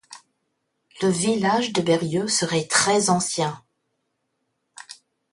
[1.03, 3.61] Le village de Berrieux serait très ancien.